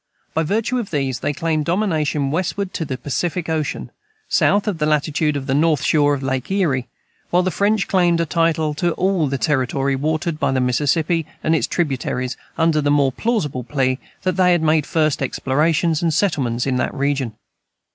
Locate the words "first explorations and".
14.87-16.15